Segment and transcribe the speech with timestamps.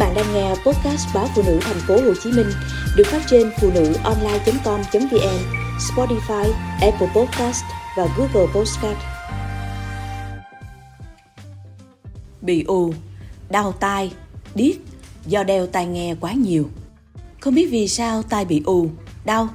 [0.00, 2.46] bạn đang nghe podcast báo phụ nữ thành phố Hồ Chí Minh
[2.96, 5.38] được phát trên phụ nữ online.com.vn,
[5.78, 7.64] Spotify, Apple Podcast
[7.96, 8.98] và Google Podcast.
[12.42, 12.94] Bị ù,
[13.50, 14.12] đau tai,
[14.54, 14.76] điếc
[15.26, 16.68] do đeo tai nghe quá nhiều.
[17.40, 18.90] Không biết vì sao tai bị ù,
[19.24, 19.48] đau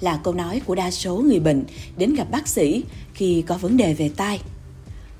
[0.00, 1.64] là câu nói của đa số người bệnh
[1.96, 4.40] đến gặp bác sĩ khi có vấn đề về tai.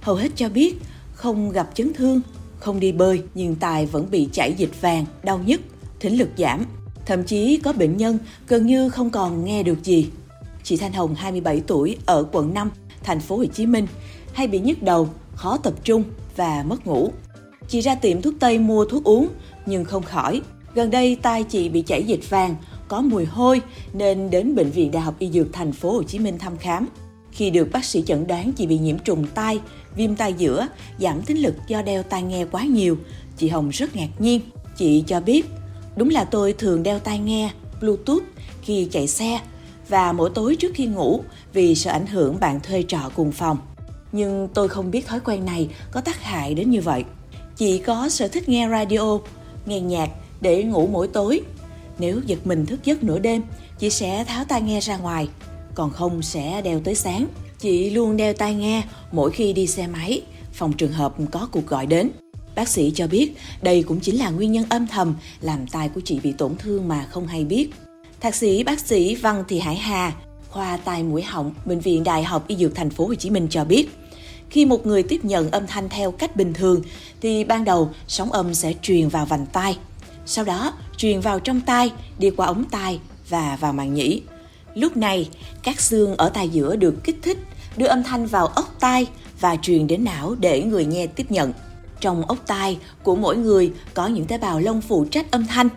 [0.00, 0.74] Hầu hết cho biết
[1.14, 2.20] không gặp chấn thương
[2.60, 5.60] không đi bơi nhưng Tài vẫn bị chảy dịch vàng, đau nhức,
[6.00, 6.64] thính lực giảm.
[7.06, 10.10] Thậm chí có bệnh nhân gần như không còn nghe được gì.
[10.62, 12.70] Chị Thanh Hồng 27 tuổi ở quận 5,
[13.02, 13.86] thành phố Hồ Chí Minh
[14.32, 16.04] hay bị nhức đầu, khó tập trung
[16.36, 17.10] và mất ngủ.
[17.68, 19.28] Chị ra tiệm thuốc Tây mua thuốc uống
[19.66, 20.42] nhưng không khỏi.
[20.74, 22.56] Gần đây tai chị bị chảy dịch vàng,
[22.88, 26.18] có mùi hôi nên đến bệnh viện Đại học Y Dược thành phố Hồ Chí
[26.18, 26.88] Minh thăm khám.
[27.32, 29.60] Khi được bác sĩ chẩn đoán chị bị nhiễm trùng tai,
[29.96, 32.98] viêm tai giữa, giảm thính lực do đeo tai nghe quá nhiều,
[33.36, 34.40] chị Hồng rất ngạc nhiên.
[34.76, 35.46] Chị cho biết,
[35.96, 37.50] đúng là tôi thường đeo tai nghe
[37.80, 38.22] Bluetooth
[38.62, 39.40] khi chạy xe
[39.88, 41.20] và mỗi tối trước khi ngủ
[41.52, 43.58] vì sợ ảnh hưởng bạn thuê trọ cùng phòng.
[44.12, 47.04] Nhưng tôi không biết thói quen này có tác hại đến như vậy.
[47.56, 49.18] Chị có sở thích nghe radio,
[49.66, 51.40] nghe nhạc để ngủ mỗi tối.
[51.98, 53.42] Nếu giật mình thức giấc nửa đêm,
[53.78, 55.28] chị sẽ tháo tai nghe ra ngoài
[55.74, 57.26] còn không sẽ đeo tới sáng.
[57.58, 58.82] Chị luôn đeo tai nghe
[59.12, 62.10] mỗi khi đi xe máy, phòng trường hợp có cuộc gọi đến.
[62.54, 63.32] Bác sĩ cho biết
[63.62, 66.88] đây cũng chính là nguyên nhân âm thầm làm tai của chị bị tổn thương
[66.88, 67.70] mà không hay biết.
[68.20, 70.12] Thạc sĩ bác sĩ Văn Thị Hải Hà,
[70.48, 73.46] khoa tai mũi họng, bệnh viện Đại học Y Dược thành phố Hồ Chí Minh
[73.50, 73.88] cho biết,
[74.50, 76.82] khi một người tiếp nhận âm thanh theo cách bình thường
[77.20, 79.78] thì ban đầu sóng âm sẽ truyền vào vành tai,
[80.26, 84.22] sau đó truyền vào trong tai, đi qua ống tai và vào màng nhĩ.
[84.74, 85.28] Lúc này,
[85.62, 87.38] các xương ở tai giữa được kích thích,
[87.76, 89.06] đưa âm thanh vào ốc tai
[89.40, 91.52] và truyền đến não để người nghe tiếp nhận.
[92.00, 95.68] Trong ốc tai của mỗi người có những tế bào lông phụ trách âm thanh.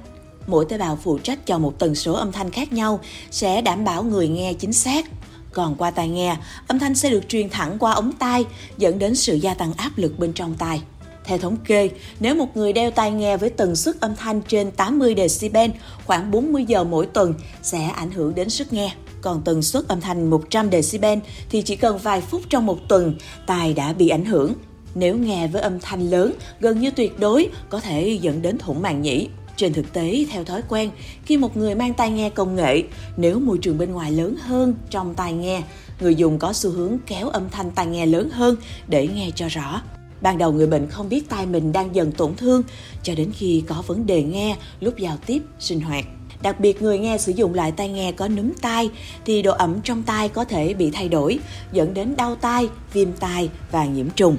[0.47, 2.99] Mỗi tế bào phụ trách cho một tần số âm thanh khác nhau
[3.31, 5.05] sẽ đảm bảo người nghe chính xác.
[5.53, 6.37] Còn qua tai nghe,
[6.67, 8.45] âm thanh sẽ được truyền thẳng qua ống tai,
[8.77, 10.81] dẫn đến sự gia tăng áp lực bên trong tai.
[11.23, 11.89] Theo thống kê,
[12.19, 15.71] nếu một người đeo tai nghe với tần suất âm thanh trên 80 decibel
[16.05, 18.93] khoảng 40 giờ mỗi tuần sẽ ảnh hưởng đến sức nghe.
[19.21, 21.19] Còn tần suất âm thanh 100 decibel
[21.49, 24.53] thì chỉ cần vài phút trong một tuần, tai đã bị ảnh hưởng.
[24.95, 28.81] Nếu nghe với âm thanh lớn, gần như tuyệt đối có thể dẫn đến thủng
[28.81, 29.27] màng nhĩ.
[29.55, 30.89] Trên thực tế, theo thói quen,
[31.25, 32.83] khi một người mang tai nghe công nghệ,
[33.17, 35.61] nếu môi trường bên ngoài lớn hơn trong tai nghe,
[35.99, 38.55] người dùng có xu hướng kéo âm thanh tai nghe lớn hơn
[38.87, 39.81] để nghe cho rõ.
[40.23, 42.63] Ban đầu người bệnh không biết tai mình đang dần tổn thương
[43.03, 46.05] cho đến khi có vấn đề nghe lúc giao tiếp, sinh hoạt.
[46.41, 48.89] Đặc biệt người nghe sử dụng lại tai nghe có núm tai
[49.25, 51.39] thì độ ẩm trong tai có thể bị thay đổi,
[51.71, 54.37] dẫn đến đau tai, viêm tai và nhiễm trùng.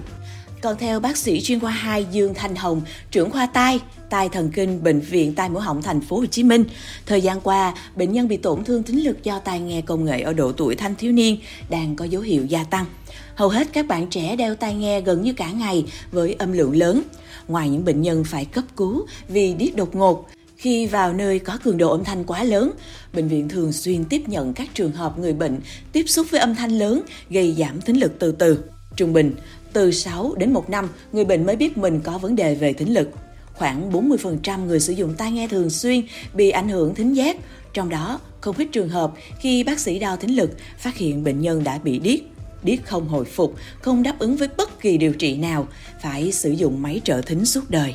[0.64, 3.80] Còn theo bác sĩ chuyên khoa 2 Dương Thanh Hồng, trưởng khoa tai,
[4.10, 6.64] tai thần kinh bệnh viện tai mũi họng thành phố Hồ Chí Minh,
[7.06, 10.20] thời gian qua, bệnh nhân bị tổn thương thính lực do tai nghe công nghệ
[10.20, 11.36] ở độ tuổi thanh thiếu niên
[11.70, 12.84] đang có dấu hiệu gia tăng.
[13.34, 16.76] Hầu hết các bạn trẻ đeo tai nghe gần như cả ngày với âm lượng
[16.76, 17.02] lớn.
[17.48, 20.26] Ngoài những bệnh nhân phải cấp cứu vì điếc đột ngột,
[20.56, 22.70] khi vào nơi có cường độ âm thanh quá lớn,
[23.12, 25.60] bệnh viện thường xuyên tiếp nhận các trường hợp người bệnh
[25.92, 28.58] tiếp xúc với âm thanh lớn gây giảm thính lực từ từ.
[28.96, 29.34] Trung bình,
[29.74, 32.94] từ 6 đến 1 năm, người bệnh mới biết mình có vấn đề về thính
[32.94, 33.10] lực.
[33.54, 36.02] Khoảng 40% người sử dụng tai nghe thường xuyên
[36.34, 37.36] bị ảnh hưởng thính giác,
[37.72, 41.40] trong đó không ít trường hợp khi bác sĩ đo thính lực phát hiện bệnh
[41.40, 42.20] nhân đã bị điếc
[42.64, 45.68] điếc không hồi phục, không đáp ứng với bất kỳ điều trị nào,
[46.02, 47.94] phải sử dụng máy trợ thính suốt đời.